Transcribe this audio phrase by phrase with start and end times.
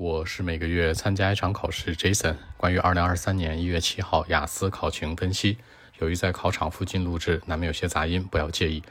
[0.00, 2.34] 我是每个月参加一场考试，Jason。
[2.56, 5.58] 关于二零二三年一月七号雅思考情分析，
[5.98, 8.82] 由于在考场附近录制，难免有些杂音，不要介意。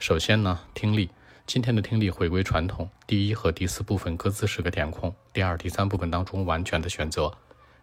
[0.00, 1.10] 首先呢，听力，
[1.46, 7.32] 今天的听力回归传统，第一和第四部分各自是个填空，第二、第三部分当中完全的选择。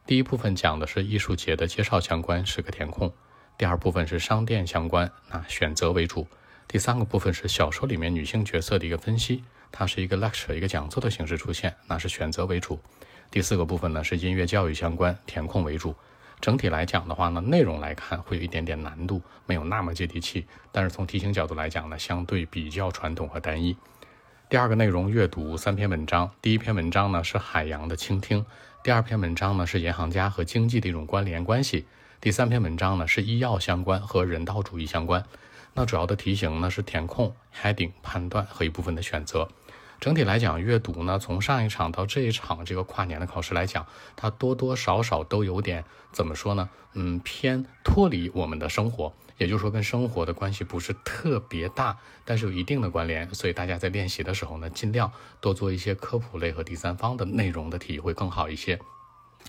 [0.06, 3.08] 第一部分讲的是艺术节的介绍相关，是个填空；
[3.58, 6.28] 第二部分是商店相关，那选择为主。
[6.68, 9.46] 第三个部分是小说里面女性角色的一个分析，
[9.76, 12.80] 它是一个 lecture 一个讲座的形式出现，那是选择为主。
[13.32, 15.96] 第四个部分呢是音乐教育相关，填空为主。
[16.40, 20.46] 整体来讲的话呢，内容来看会有一点点难度，没有那么接地气。
[20.72, 23.76] 但是从题型角度来讲呢，相对比较传统和单一。
[24.48, 28.46] 第二个内容阅读三篇文章，第一篇文章呢是海洋的倾听，
[28.84, 31.88] 第二篇文章呢是银行家和经济的一种关联关系，
[32.22, 35.24] 第三篇文章呢是医药相关和人道主义相关。
[35.74, 39.50] 那主要的题型呢是填空、heading、判断和一部分的选择。
[40.04, 46.70] 整体来讲，阅读呢从上一场到这一场这个跨年的考试来讲，它多多少少都有点怎么说呢？
[46.92, 53.34] 嗯，偏脱离我们的生活，也就是说跟生活的关系不是特别大，但是有一定的关联。
[53.34, 58.78] 所以大家在练习的时候呢，尽量多做一些科普类和第三方的内容的题会更好一些。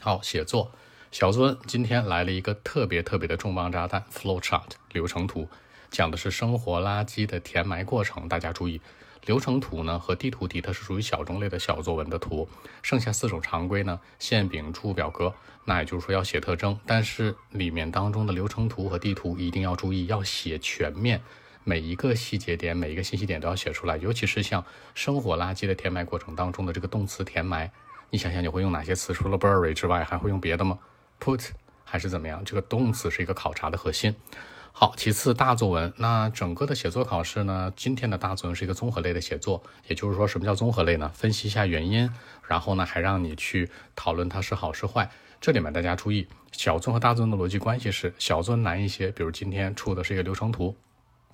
[0.02, 0.70] 好，写作，
[1.10, 5.48] 小尊今天来了一个特别特别的重磅炸弹 ——flow chart 流程图。
[5.90, 8.80] 讲的是生活垃圾的填埋过程，大家注意，
[9.26, 12.48] 流程图呢和地图题它是属于小众类的小作文的图，
[12.82, 21.22] 剩下四种常规呢，线饼、注表格，那也就是说要写特征，但是里面当中的流程图和地图一定要注意，要写全面，
[21.64, 24.62] 每一个细节点、每一个信息点都要写出来，尤其是像
[24.94, 27.70] 生活垃圾的填埋过程当中的这个动词填埋，
[28.10, 29.14] 你想想你会用哪些词？
[29.14, 30.78] 除了 bury 之外，还会用别的吗
[31.18, 31.48] ？put
[31.82, 32.44] 还是怎么样？
[32.44, 34.14] 这个动词是一个考察的核心。
[34.76, 37.72] 好，其次大作文，那整个的写作考试呢？
[37.76, 41.08] 今天的大作文是一个综合类的写作，也就是说，什么叫综合类呢？
[41.14, 42.10] 分析一下原因，
[42.48, 45.08] 然后呢，还让你去讨论它是好是坏。
[45.40, 50.76] 这里面大家注意，小作文和大作文的逻辑关系是，小作文难一些，比如今天出的是一个流程图，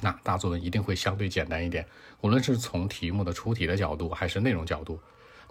[0.00, 1.86] 那大作文一定会相对简单一点，
[2.20, 5.00] 无论是从题目的出题的角度，还是内容角度。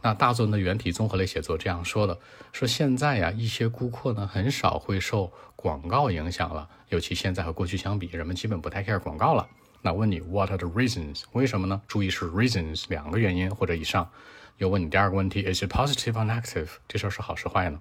[0.01, 2.17] 那大作文的原题综合类写作这样说的：
[2.53, 9.47] 说现在呀，一些顾客呢很少会受广告影响了，尤其现在和过去相比，人们基本不太 care 广告了。
[9.81, 11.23] 那问你 What are the reasons？
[11.33, 11.81] 为什么呢？
[11.87, 14.09] 注意是 reasons 两个原因或者以上。
[14.57, 16.67] 又问你第二个问题：Is it positive or negative？
[16.87, 17.79] 这事儿是好是坏呢？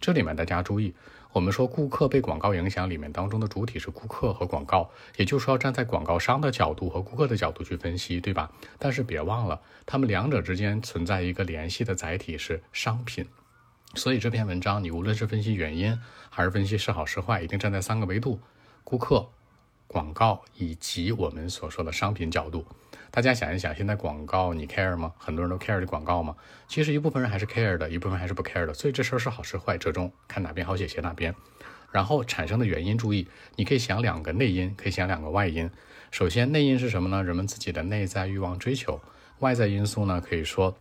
[0.00, 0.94] 这里面大家注意。
[1.36, 4.88] 我们说顾客被广告影响，里面当中的主体是顾客和广告，
[5.18, 8.50] 也就是说要站在广告商的角度和顾客的角度去分析，对吧？
[8.78, 13.26] 但是别忘了，他们两者之间存在一个联系的载体是商品，
[13.94, 18.40] 所以这篇文章你无论是分析原因还是分析是好是坏，一定站在三个维度：
[18.82, 19.28] 顾客。
[19.88, 22.66] 广告以及我们所说的商品角度，
[23.16, 25.10] 大家想一想，现在广告你 care 吗？
[25.16, 26.36] 很多人都 care 的广告吗？
[26.68, 28.74] 其实一部分人还是 care 的，一部分还是不 care 的。
[28.74, 31.34] 所以这事儿是好是坏，折中看哪边好写写哪边。
[31.90, 35.70] 然后产生的原因，注意，你可以想两个内因，可以想两个外因。
[36.10, 37.24] 首先内因是什么呢？
[37.24, 39.00] 人们自己的内在欲望追求。
[39.38, 40.76] 外在因素呢，可以说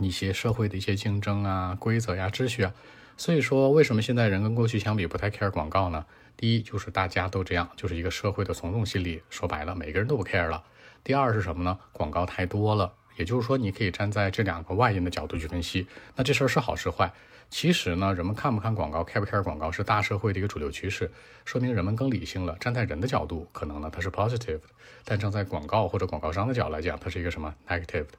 [0.00, 2.74] 一些社会的一些竞争啊、规则呀、秩序啊。
[3.16, 6.04] 所以说，为什么现在人跟过去相比不太 care 广告呢？
[6.36, 9.22] 第一就是大家都这样，就是一个社会的从众心理。
[9.30, 10.64] 说白了，每个人都不 care 了。
[11.02, 11.78] 第二是什么呢？
[11.92, 12.92] 广告太多了。
[13.16, 15.88] 也就是说，你可以站在这两个外因的角度去分析。
[16.14, 17.12] 那这事儿是好是坏？
[17.50, 21.10] 其实呢，人们看不看广告，care 不 care 广告，是大社会的一个主流趋势，
[21.44, 22.56] 说明人们更理性了。
[22.60, 24.68] 站在人的角度，可能呢它是 positive 的，
[25.04, 28.12] 但站在广告或者广告商的角度来讲，它是一个什么 negative 的。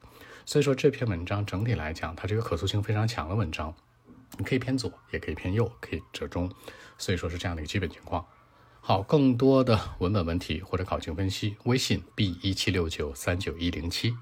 [0.45, 3.73] 所以说这篇文章整体来讲，它这个可塑性非常强的文章。
[4.37, 6.51] 你可以偏左，也可以偏右，可以折中，
[6.97, 8.25] 所以说是这样的一个基本情况。
[8.81, 14.15] 好，更多的文本问题或者考情分析，微信 b 一七六九三九一零七。